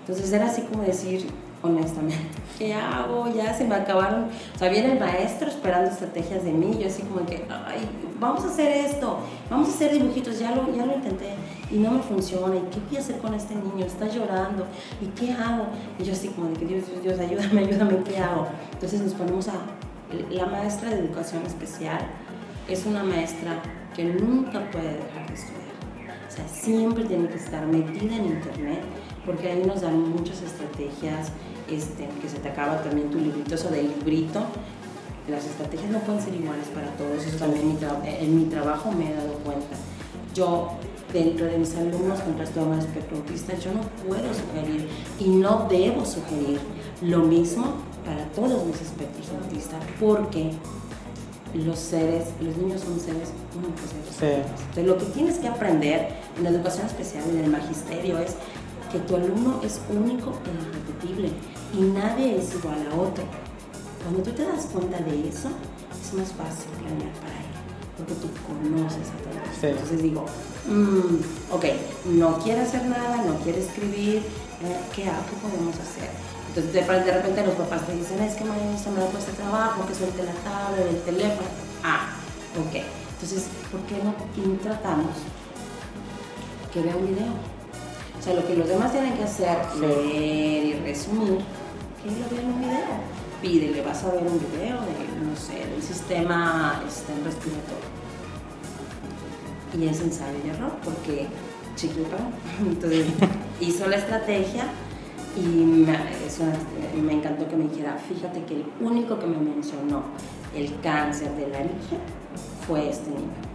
Entonces 0.00 0.32
era 0.32 0.46
así 0.46 0.62
como 0.62 0.82
decir, 0.82 1.26
honestamente, 1.62 2.38
¿qué 2.58 2.74
hago? 2.74 3.32
Ya 3.34 3.52
se 3.54 3.64
me 3.64 3.74
acabaron. 3.74 4.26
O 4.54 4.58
sea, 4.58 4.68
viene 4.68 4.92
el 4.92 5.00
maestro 5.00 5.48
esperando 5.48 5.90
estrategias 5.90 6.44
de 6.44 6.52
mí, 6.52 6.78
yo 6.80 6.86
así 6.86 7.02
como 7.02 7.24
que, 7.26 7.44
ay, 7.48 7.80
vamos 8.20 8.44
a 8.44 8.48
hacer 8.48 8.86
esto, 8.86 9.18
vamos 9.50 9.68
a 9.68 9.72
hacer 9.72 9.92
dibujitos, 9.92 10.38
ya 10.38 10.54
lo, 10.54 10.74
ya 10.74 10.86
lo 10.86 10.94
intenté 10.94 11.34
y 11.70 11.78
no 11.78 11.92
me 11.92 12.02
funciona. 12.02 12.56
¿Y 12.56 12.60
qué 12.70 12.80
voy 12.88 12.96
a 12.96 13.00
hacer 13.00 13.18
con 13.18 13.34
este 13.34 13.54
niño? 13.54 13.84
Está 13.84 14.06
llorando. 14.08 14.66
¿Y 15.00 15.06
qué 15.06 15.32
hago? 15.32 15.66
Y 15.98 16.04
yo 16.04 16.12
así 16.12 16.28
como 16.28 16.48
de 16.48 16.54
que 16.54 16.66
Dios, 16.66 16.84
Dios, 16.86 17.02
Dios, 17.02 17.18
ayúdame, 17.18 17.60
ayúdame, 17.60 18.02
¿qué 18.04 18.18
hago? 18.18 18.46
Entonces 18.72 19.00
nos 19.00 19.14
ponemos 19.14 19.48
a... 19.48 19.54
La 20.30 20.46
maestra 20.46 20.88
de 20.88 21.00
educación 21.00 21.44
especial 21.44 21.98
es 22.66 22.86
una 22.86 23.04
maestra 23.04 23.60
que 23.94 24.04
nunca 24.04 24.70
puede 24.70 24.94
dejar 24.94 25.28
de 25.28 25.34
estudiar. 25.34 25.58
O 26.26 26.30
sea, 26.30 26.48
siempre 26.48 27.04
tiene 27.04 27.28
que 27.28 27.36
estar 27.36 27.66
metida 27.66 28.16
en 28.16 28.24
internet 28.24 28.80
porque 29.28 29.50
ahí 29.50 29.62
nos 29.66 29.82
dan 29.82 30.08
muchas 30.10 30.40
estrategias, 30.40 31.32
este, 31.70 32.08
que 32.20 32.28
se 32.28 32.38
te 32.38 32.48
acaba 32.48 32.82
también 32.82 33.10
tu 33.10 33.18
librito, 33.18 33.54
eso 33.54 33.68
del 33.68 33.88
librito. 33.88 34.40
Las 35.28 35.44
estrategias 35.44 35.90
no 35.90 35.98
pueden 36.00 36.22
ser 36.22 36.34
iguales 36.34 36.66
para 36.74 36.88
todos, 36.96 37.24
eso 37.26 37.36
también 37.36 37.76
en 38.04 38.36
mi, 38.36 38.44
trabajo 38.46 38.90
me 38.90 39.10
he 39.10 39.14
dado 39.14 39.34
cuenta. 39.44 39.76
Yo, 40.34 40.70
dentro 41.12 41.46
de 41.46 41.58
mis 41.58 41.74
alumnos 41.76 42.20
con 42.20 42.36
trastorno 42.36 42.76
de 42.76 42.80
espectro 42.80 43.18
autista, 43.18 43.54
yo 43.58 43.72
no 43.74 43.82
puedo 44.06 44.32
sugerir 44.32 44.88
y 45.18 45.28
no 45.28 45.66
debo 45.68 46.06
sugerir 46.06 46.60
lo 47.02 47.18
mismo 47.18 47.74
para 48.06 48.24
todos 48.28 48.64
mis 48.64 48.80
espectros 48.80 49.28
autistas, 49.42 49.82
porque 50.00 50.52
los 51.52 51.78
seres, 51.78 52.28
los 52.40 52.56
niños 52.56 52.80
son 52.80 52.98
seres 52.98 53.30
únicos. 53.54 53.90
Sí. 54.18 54.26
Entonces, 54.26 54.86
lo 54.86 54.96
que 54.96 55.04
tienes 55.06 55.38
que 55.38 55.48
aprender 55.48 56.08
en 56.38 56.44
la 56.44 56.50
educación 56.50 56.86
especial, 56.86 57.24
en 57.28 57.44
el 57.44 57.50
magisterio, 57.50 58.18
es 58.18 58.34
que 58.90 58.98
tu 59.00 59.16
alumno 59.16 59.60
es 59.62 59.80
único 59.90 60.32
e 60.46 61.10
irrepetible 61.10 61.30
y 61.74 61.80
nadie 61.80 62.38
es 62.38 62.54
igual 62.54 62.86
a 62.90 62.94
otro. 62.94 63.24
Cuando 64.02 64.22
tú 64.22 64.32
te 64.32 64.44
das 64.44 64.66
cuenta 64.72 64.98
de 64.98 65.28
eso, 65.28 65.50
es 66.00 66.14
más 66.14 66.32
fácil 66.32 66.70
planear 66.78 67.12
para 67.20 67.34
él, 67.34 67.52
porque 67.98 68.14
tú 68.14 68.28
conoces 68.46 69.08
a 69.08 69.18
todos. 69.22 69.62
Entonces 69.62 70.02
digo, 70.02 70.24
mm, 70.66 71.52
ok, 71.52 71.64
no 72.06 72.38
quiere 72.38 72.60
hacer 72.62 72.86
nada, 72.86 73.16
no 73.24 73.34
quiere 73.40 73.60
escribir, 73.60 74.18
eh, 74.18 74.80
¿qué, 74.94 75.02
¿qué 75.02 75.36
podemos 75.42 75.74
hacer? 75.74 76.10
Entonces 76.48 76.72
de, 76.72 77.12
repente 77.12 77.44
los 77.44 77.54
papás 77.54 77.86
te 77.86 77.94
dicen, 77.94 78.20
es 78.22 78.34
que 78.34 78.44
maestra 78.44 78.92
me 78.92 79.00
da 79.00 79.06
cuesta 79.06 79.32
trabajo, 79.32 79.86
que 79.86 79.94
suelte 79.94 80.22
la 80.22 80.32
tablet, 80.32 80.88
el 80.88 81.02
teléfono. 81.02 81.48
Ah, 81.84 82.16
ok. 82.56 82.82
Entonces, 83.12 83.46
¿por 83.70 83.80
qué 83.82 84.02
no 84.02 84.14
tratamos 84.62 85.12
que 86.72 86.80
vea 86.80 86.96
un 86.96 87.06
video? 87.06 87.32
O 88.18 88.22
sea, 88.22 88.34
lo 88.34 88.46
que 88.46 88.56
los 88.56 88.66
demás 88.66 88.90
tienen 88.92 89.16
que 89.16 89.24
hacer, 89.24 89.58
leer 89.80 90.64
y 90.64 90.72
resumir, 90.80 91.38
vean 92.04 92.44
en 92.44 92.52
un 92.52 92.60
video. 92.60 93.18
Pídele, 93.40 93.82
vas 93.82 94.02
a 94.04 94.10
ver 94.10 94.22
un 94.22 94.38
video 94.38 94.80
de, 94.80 95.24
no 95.24 95.36
sé, 95.36 95.66
del 95.66 95.82
sistema 95.82 96.82
este, 96.86 97.12
respiratorio. 97.24 97.88
Y 99.78 99.86
es 99.86 100.00
ensayo 100.00 100.38
y 100.44 100.48
error, 100.48 100.72
porque 100.84 101.26
chiquito, 101.76 102.16
entonces 102.60 103.06
hizo 103.60 103.86
la 103.86 103.96
estrategia 103.96 104.64
y 105.36 105.46
me, 105.46 105.96
me 107.02 107.12
encantó 107.12 107.46
que 107.48 107.56
me 107.56 107.68
dijera, 107.68 107.96
fíjate 107.96 108.42
que 108.44 108.54
el 108.54 108.64
único 108.80 109.18
que 109.18 109.26
me 109.26 109.38
mencionó 109.38 110.02
el 110.54 110.80
cáncer 110.80 111.30
de 111.36 111.48
laringe 111.48 111.98
fue 112.66 112.88
este 112.88 113.10
niño 113.10 113.48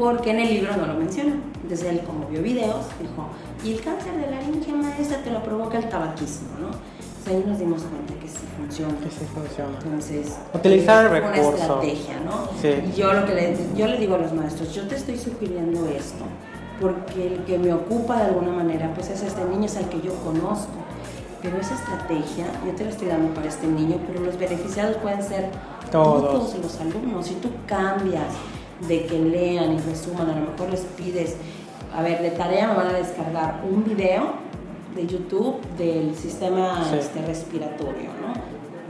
porque 0.00 0.30
en 0.30 0.40
el 0.40 0.48
libro 0.48 0.76
no 0.76 0.86
lo 0.86 0.94
menciona. 0.94 1.34
Entonces 1.62 1.86
él, 1.86 2.00
como 2.00 2.26
vio 2.26 2.42
videos, 2.42 2.86
dijo, 2.98 3.28
y 3.62 3.74
el 3.74 3.82
cáncer 3.82 4.16
de 4.16 4.30
laringe 4.30 4.72
maestra 4.72 5.22
te 5.22 5.30
lo 5.30 5.42
provoca 5.42 5.78
el 5.78 5.88
tabaquismo, 5.88 6.48
¿no? 6.58 6.70
Entonces 7.20 7.44
ahí 7.44 7.50
nos 7.50 7.58
dimos 7.58 7.82
cuenta 7.82 8.14
que 8.14 8.28
sí 8.28 8.38
funciona. 8.56 8.94
Que 8.98 9.10
sí 9.10 9.26
funciona. 9.34 9.78
Entonces, 9.82 10.38
utilizar 10.54 11.04
el 11.04 11.10
recurso. 11.10 11.48
Una 11.48 11.58
estrategia, 11.58 12.20
¿no? 12.20 12.48
Sí. 12.60 12.68
Y 12.68 12.98
yo 12.98 13.12
lo 13.12 13.26
que 13.26 13.34
le, 13.34 13.56
yo 13.76 13.86
le 13.86 13.98
digo 13.98 14.14
a 14.14 14.18
los 14.18 14.32
maestros, 14.32 14.74
yo 14.74 14.88
te 14.88 14.96
estoy 14.96 15.18
sugiriendo 15.18 15.86
esto, 15.88 16.24
porque 16.80 17.26
el 17.26 17.44
que 17.44 17.58
me 17.58 17.74
ocupa 17.74 18.16
de 18.16 18.24
alguna 18.24 18.52
manera, 18.52 18.92
pues 18.94 19.10
es 19.10 19.22
este 19.22 19.44
niño, 19.44 19.66
es 19.66 19.76
el 19.76 19.86
que 19.86 20.00
yo 20.00 20.14
conozco. 20.24 20.72
Pero 21.42 21.58
esa 21.58 21.74
estrategia, 21.74 22.46
yo 22.66 22.72
te 22.74 22.84
la 22.84 22.90
estoy 22.90 23.08
dando 23.08 23.34
para 23.34 23.48
este 23.48 23.66
niño, 23.66 23.98
pero 24.06 24.20
los 24.20 24.38
beneficiados 24.38 24.96
pueden 24.98 25.22
ser 25.22 25.50
todos, 25.90 26.22
todos 26.22 26.58
los 26.62 26.80
alumnos. 26.80 27.26
Si 27.26 27.34
tú 27.34 27.50
cambias 27.66 28.32
de 28.88 29.06
que 29.06 29.18
lean 29.18 29.72
y 29.72 29.78
resuman, 29.78 30.28
a 30.30 30.40
lo 30.40 30.50
mejor 30.50 30.70
les 30.70 30.80
pides, 30.80 31.36
a 31.94 32.02
ver, 32.02 32.22
de 32.22 32.30
tarea 32.30 32.68
me 32.68 32.74
van 32.76 32.88
a 32.88 32.92
descargar 32.92 33.62
un 33.70 33.84
video 33.84 34.49
de 34.94 35.06
YouTube 35.06 35.60
del 35.76 36.14
sistema 36.14 36.84
este, 36.98 37.22
respiratorio, 37.22 38.10
¿no? 38.20 38.32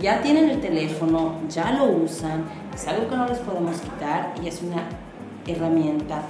Ya 0.00 0.22
tienen 0.22 0.48
el 0.48 0.60
teléfono, 0.60 1.34
ya 1.48 1.72
lo 1.72 1.84
usan, 1.84 2.44
es 2.74 2.86
algo 2.88 3.08
que 3.08 3.16
no 3.16 3.26
les 3.26 3.38
podemos 3.38 3.76
quitar 3.80 4.34
y 4.42 4.48
es 4.48 4.62
una 4.62 4.82
herramienta 5.46 6.22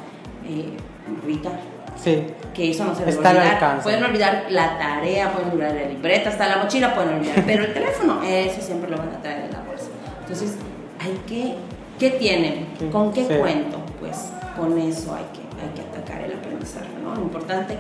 eh, 0.45 0.77
rica. 1.25 1.50
Sí. 1.97 2.27
Que 2.53 2.71
eso 2.71 2.85
no 2.85 2.95
se 2.95 3.07
les 3.07 3.15
Está 3.15 3.31
olvidar. 3.31 3.83
Pueden 3.83 4.03
olvidar 4.03 4.47
la 4.50 4.77
tarea, 4.79 5.33
pueden 5.33 5.50
olvidar 5.50 5.75
la 5.75 5.89
libreta, 5.89 6.31
hasta 6.31 6.49
la 6.49 6.57
mochila 6.57 6.95
pueden 6.95 7.15
olvidar, 7.15 7.43
pero 7.47 7.65
el 7.65 7.73
teléfono, 7.73 8.23
eso 8.23 8.61
siempre 8.61 8.91
lo 8.91 8.97
van 8.97 9.11
a 9.11 9.23
traer 9.23 9.45
en 9.45 9.53
la 9.53 9.61
bolsa. 9.61 9.87
Entonces, 10.23 10.57
hay 10.99 11.12
que 11.29 11.55
¿Qué 12.00 12.12
tienen? 12.12 12.67
¿Con 12.91 13.12
qué 13.12 13.27
cuento? 13.27 13.77
Pues 14.00 14.33
con 14.57 14.79
eso 14.79 15.15
hay 15.15 15.25
que, 15.35 15.43
hay 15.62 15.69
que 15.75 15.83
atacar 15.83 16.23
el 16.23 16.33
aprendizaje, 16.33 16.89
¿no? 17.05 17.15
Lo 17.15 17.21
importante, 17.21 17.77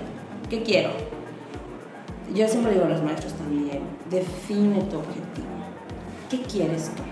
¿qué 0.50 0.62
quiero? 0.62 0.90
Yo 2.34 2.46
siempre 2.46 2.72
digo 2.72 2.84
a 2.84 2.88
los 2.88 3.02
maestros 3.02 3.32
también, 3.32 3.80
define 4.08 4.82
tu 4.82 4.98
objetivo. 4.98 5.48
¿Qué 6.30 6.42
quieres 6.42 6.90
tú? 6.94 7.02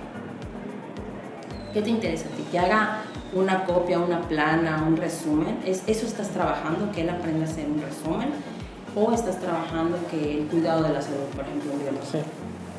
¿Qué 1.73 1.83
te 1.83 1.91
interesa 1.91 2.27
a 2.27 2.37
ti? 2.37 2.45
¿Que 2.53 2.59
haga 2.59 3.03
una 3.35 3.65
copia, 3.65 3.99
una 3.99 4.23
plana, 4.23 4.85
un 4.87 4.97
resumen? 4.97 5.59
¿Es, 5.67 5.83
¿Eso 5.89 6.07
estás 6.07 6.29
trabajando, 6.29 6.93
que 6.93 7.01
él 7.01 7.11
aprenda 7.11 7.47
a 7.47 7.51
hacer 7.51 7.67
un 7.67 7.83
resumen? 7.83 8.29
¿O 8.95 9.13
estás 9.13 9.41
trabajando 9.41 9.99
que 10.09 10.39
el 10.39 10.47
cuidado 10.47 10.85
de 10.85 10.91
la 10.91 11.03
salud, 11.03 11.27
por 11.35 11.45
ejemplo, 11.45 11.73
sé. 12.11 12.23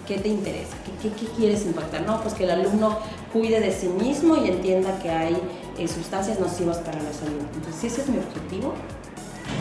¿Qué 0.07 0.17
te 0.17 0.29
interesa? 0.29 0.75
¿Qué, 1.01 1.09
qué, 1.09 1.25
quieres 1.37 1.65
impactar? 1.65 2.03
No, 2.03 2.21
pues 2.21 2.33
que 2.33 2.45
el 2.45 2.51
alumno 2.51 2.97
cuide 3.31 3.59
de 3.59 3.71
sí 3.71 3.87
mismo 3.87 4.37
y 4.37 4.49
entienda 4.49 4.97
que 4.99 5.09
hay 5.09 5.37
eh, 5.77 5.87
sustancias 5.87 6.39
nocivas 6.39 6.77
para 6.77 7.03
la 7.03 7.13
salud. 7.13 7.41
Entonces, 7.53 7.75
si 7.79 7.87
ese 7.87 8.01
es 8.01 8.09
mi 8.09 8.17
objetivo, 8.17 8.73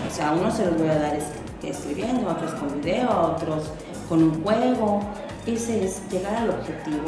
o 0.08 0.10
sea, 0.10 0.30
a 0.30 0.32
unos 0.32 0.54
se 0.54 0.64
los 0.64 0.78
voy 0.78 0.88
a 0.88 0.98
dar 0.98 1.18
escribiendo, 1.62 2.28
a 2.28 2.32
otros 2.32 2.52
con 2.52 2.80
video, 2.80 3.10
a 3.10 3.22
otros 3.32 3.64
con 4.08 4.22
un 4.22 4.42
juego. 4.42 5.00
Ese 5.46 5.84
es 5.84 6.02
llegar 6.10 6.34
al 6.34 6.50
objetivo 6.50 7.04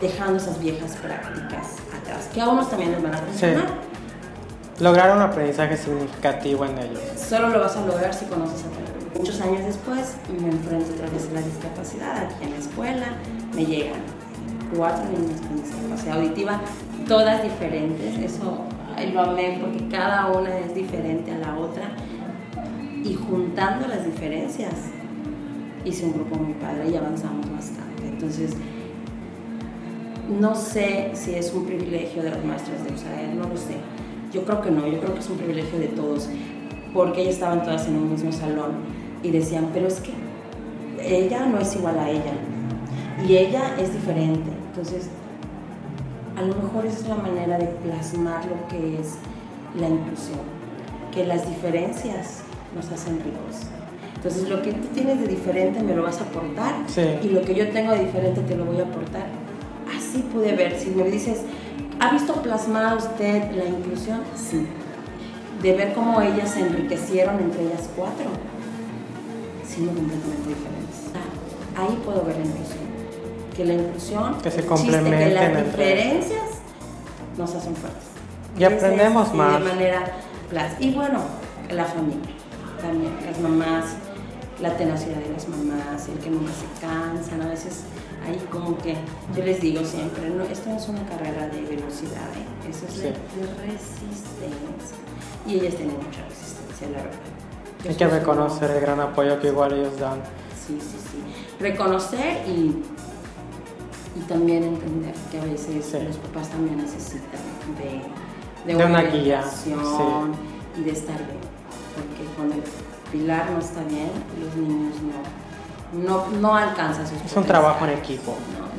dejando 0.00 0.36
esas 0.36 0.58
viejas 0.60 0.96
prácticas 0.96 1.76
atrás, 1.98 2.28
que 2.32 2.40
a 2.40 2.48
unos 2.48 2.70
también 2.70 2.92
les 2.92 3.02
van 3.02 3.14
a 3.14 3.18
funcionar. 3.18 3.66
lograr 4.78 5.14
un 5.14 5.22
aprendizaje 5.22 5.76
significativo 5.76 6.64
en 6.64 6.78
ellos. 6.78 7.00
Solo 7.16 7.48
lo 7.48 7.60
vas 7.60 7.76
a 7.76 7.84
lograr 7.84 8.14
si 8.14 8.24
conoces 8.26 8.64
a 8.64 8.70
tu 8.70 9.18
Muchos 9.18 9.40
años 9.42 9.62
después 9.66 10.16
me 10.40 10.48
enfrento 10.48 10.94
otra 10.94 11.10
vez 11.10 11.28
a 11.28 11.34
la 11.34 11.42
discapacidad 11.42 12.16
aquí 12.16 12.44
en 12.44 12.50
la 12.52 12.56
escuela, 12.56 13.06
me 13.54 13.66
llegan 13.66 14.00
cuatro 14.74 15.04
niños 15.04 15.40
con 15.42 15.62
discapacidad 15.62 16.16
auditiva, 16.16 16.60
todas 17.06 17.42
diferentes, 17.42 18.18
eso 18.18 18.64
lo 19.12 19.20
amé 19.20 19.58
porque 19.60 19.88
cada 19.88 20.28
una 20.28 20.58
es 20.58 20.74
diferente 20.74 21.32
a 21.32 21.38
la 21.38 21.58
otra 21.58 21.90
y 23.04 23.14
juntando 23.14 23.86
las 23.88 24.04
diferencias 24.04 24.74
hice 25.84 26.04
un 26.04 26.12
grupo 26.12 26.36
muy 26.36 26.54
padre 26.54 26.90
y 26.90 26.96
avanzamos 26.96 27.50
bastante. 27.50 28.06
Entonces, 28.06 28.52
no 30.38 30.54
sé 30.54 31.10
si 31.14 31.34
es 31.34 31.52
un 31.52 31.64
privilegio 31.64 32.22
de 32.22 32.30
los 32.30 32.44
maestros 32.44 32.84
de 32.84 32.92
USAED, 32.92 33.34
no 33.34 33.48
lo 33.48 33.56
sé. 33.56 33.76
Yo 34.32 34.44
creo 34.44 34.60
que 34.60 34.70
no, 34.70 34.86
yo 34.86 35.00
creo 35.00 35.14
que 35.14 35.20
es 35.20 35.30
un 35.30 35.38
privilegio 35.38 35.78
de 35.78 35.88
todos, 35.88 36.28
porque 36.94 37.22
ellas 37.22 37.34
estaban 37.34 37.62
todas 37.62 37.86
en 37.88 37.96
un 37.96 38.10
mismo 38.10 38.30
salón 38.30 38.72
y 39.22 39.30
decían, 39.30 39.70
pero 39.72 39.88
es 39.88 40.00
que 40.00 40.12
ella 41.02 41.46
no 41.46 41.58
es 41.58 41.74
igual 41.74 41.98
a 41.98 42.10
ella 42.10 42.32
y 43.26 43.36
ella 43.36 43.74
es 43.78 43.92
diferente. 43.92 44.50
Entonces, 44.68 45.08
a 46.36 46.42
lo 46.42 46.54
mejor 46.54 46.86
esa 46.86 47.00
es 47.00 47.08
la 47.08 47.16
manera 47.16 47.58
de 47.58 47.66
plasmar 47.66 48.44
lo 48.44 48.68
que 48.68 49.00
es 49.00 49.16
la 49.78 49.88
inclusión, 49.88 50.40
que 51.12 51.26
las 51.26 51.48
diferencias 51.48 52.44
nos 52.74 52.90
hacen 52.90 53.18
ricos. 53.18 53.68
Entonces, 54.14 54.48
lo 54.48 54.60
que 54.62 54.72
tú 54.72 54.88
tienes 54.88 55.20
de 55.20 55.26
diferente 55.26 55.82
me 55.82 55.94
lo 55.94 56.02
vas 56.02 56.20
a 56.20 56.24
aportar 56.24 56.74
y 57.22 57.28
lo 57.28 57.40
que 57.42 57.54
yo 57.54 57.68
tengo 57.70 57.92
de 57.92 58.04
diferente 58.04 58.42
te 58.42 58.54
lo 58.54 58.64
voy 58.64 58.78
a 58.80 58.84
aportar. 58.84 59.26
Así 59.96 60.18
pude 60.32 60.54
ver, 60.54 60.78
si 60.78 60.90
me 60.90 61.04
dices, 61.04 61.40
¿ha 62.00 62.12
visto 62.12 62.34
plasmada 62.34 62.96
usted 62.96 63.50
la 63.52 63.64
inclusión? 63.64 64.20
Sí. 64.36 64.66
De 65.62 65.76
ver 65.76 65.94
cómo 65.94 66.20
ellas 66.20 66.50
se 66.50 66.60
enriquecieron 66.60 67.38
entre 67.40 67.62
ellas 67.62 67.88
cuatro, 67.96 68.26
siendo 69.66 69.92
completamente 69.92 70.48
diferentes. 70.48 71.10
Ah, 71.14 71.82
ahí 71.82 71.98
puedo 72.04 72.22
ver 72.24 72.36
la 72.36 72.44
inclusión 72.44 72.90
que 73.60 73.64
la 73.64 73.74
inclusión, 73.74 74.38
que 74.40 74.50
se 74.50 74.64
complementen 74.64 75.28
que 75.28 75.34
las 75.34 75.64
diferencias 75.64 76.42
nos 77.36 77.54
hacen 77.54 77.74
fuertes. 77.76 78.04
Y 78.58 78.64
aprendemos 78.64 79.34
más. 79.34 79.60
De 79.60 79.68
manera 79.68 80.16
Y 80.78 80.92
bueno, 80.92 81.20
la 81.70 81.84
familia, 81.84 82.34
también, 82.80 83.12
las 83.24 83.38
mamás, 83.40 83.84
la 84.60 84.76
tenacidad 84.76 85.16
de 85.16 85.32
las 85.32 85.48
mamás, 85.48 86.08
el 86.08 86.18
que 86.18 86.30
nunca 86.30 86.52
se 86.52 86.80
cansan, 86.80 87.42
a 87.42 87.48
veces 87.48 87.84
ahí 88.26 88.38
como 88.50 88.76
que 88.78 88.96
yo 89.36 89.44
les 89.44 89.60
digo 89.60 89.84
siempre, 89.84 90.28
no, 90.30 90.44
esto 90.44 90.70
no 90.70 90.76
es 90.76 90.88
una 90.88 91.04
carrera 91.06 91.48
de 91.48 91.62
velocidad, 91.62 92.28
¿eh? 92.36 92.68
eso 92.70 92.86
es 92.86 93.02
de, 93.02 93.12
resistencia. 93.66 94.96
Y 95.46 95.54
ellas 95.54 95.74
tienen 95.74 95.96
mucha 95.96 96.22
resistencia, 96.28 96.88
la 96.90 97.02
verdad. 97.02 97.88
Hay 97.88 97.94
que 97.94 98.06
reconocer 98.06 98.70
el 98.70 98.80
gran 98.80 99.00
apoyo 99.00 99.40
que 99.40 99.48
igual 99.48 99.72
ellos 99.72 99.98
dan. 99.98 100.20
Sí, 100.54 100.78
sí, 100.80 100.98
sí. 100.98 101.62
Reconocer 101.62 102.46
y 102.46 102.82
y 104.16 104.20
también 104.22 104.64
entender 104.64 105.14
que 105.30 105.38
a 105.38 105.44
veces 105.44 106.04
los 106.04 106.16
papás 106.16 106.48
también 106.48 106.76
necesitan 106.78 107.40
de, 107.78 108.72
de, 108.72 108.84
una, 108.84 109.02
guía 109.02 109.44
y 110.76 110.82
de 110.82 110.90
estar 110.90 111.16
bien. 111.16 111.59
Porque 112.08 112.24
cuando 112.36 112.54
el 112.56 112.62
pilar 113.12 113.50
no 113.50 113.58
está 113.58 113.82
bien, 113.84 114.10
los 114.38 114.56
niños 114.56 114.94
no, 115.92 116.28
no, 116.30 116.40
no 116.40 116.56
alcanzan 116.56 117.06
sus 117.06 117.20
Es 117.24 117.36
un 117.36 117.44
trabajo 117.44 117.84
en 117.84 117.92
equipo, 117.92 118.34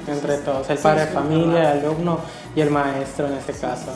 entre 0.08 0.38
todos, 0.38 0.70
el 0.70 0.78
padre 0.78 1.01
de 1.01 1.08
familia, 1.08 1.74
el 1.74 1.86
alumno 1.86 2.20
y 2.56 2.62
el 2.62 2.70
maestro 2.70 3.28
en 3.28 3.34
este 3.34 3.54
caso. 3.54 3.92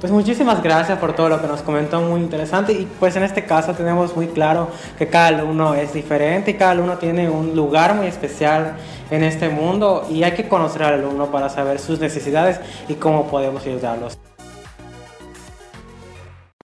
Pues 0.00 0.10
muchísimas 0.10 0.62
gracias 0.62 0.98
por 0.98 1.12
todo 1.12 1.28
lo 1.28 1.42
que 1.42 1.46
nos 1.46 1.60
comentó, 1.60 2.00
muy 2.00 2.22
interesante. 2.22 2.72
Y 2.72 2.86
pues 2.98 3.16
en 3.16 3.22
este 3.22 3.44
caso 3.44 3.74
tenemos 3.74 4.16
muy 4.16 4.28
claro 4.28 4.68
que 4.96 5.08
cada 5.08 5.26
alumno 5.26 5.74
es 5.74 5.92
diferente 5.92 6.52
y 6.52 6.54
cada 6.54 6.70
alumno 6.70 6.96
tiene 6.96 7.28
un 7.28 7.54
lugar 7.54 7.94
muy 7.94 8.06
especial 8.06 8.76
en 9.10 9.22
este 9.22 9.50
mundo 9.50 10.06
y 10.08 10.22
hay 10.22 10.32
que 10.32 10.48
conocer 10.48 10.84
al 10.84 10.94
alumno 10.94 11.26
para 11.26 11.50
saber 11.50 11.78
sus 11.78 12.00
necesidades 12.00 12.60
y 12.88 12.94
cómo 12.94 13.26
podemos 13.26 13.66
ayudarlos. 13.66 14.18